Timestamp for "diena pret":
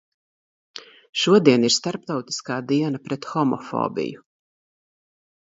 2.73-3.29